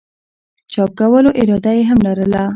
[0.71, 2.43] چاپ کولو اراده ئې هم لرله